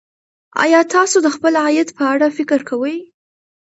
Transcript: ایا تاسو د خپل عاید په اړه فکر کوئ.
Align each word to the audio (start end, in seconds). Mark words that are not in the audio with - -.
ایا 0.63 0.81
تاسو 0.93 1.17
د 1.21 1.27
خپل 1.35 1.53
عاید 1.63 1.89
په 1.97 2.03
اړه 2.13 2.27
فکر 2.37 2.59
کوئ. 2.69 2.97